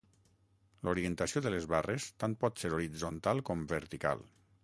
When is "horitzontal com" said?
2.79-3.65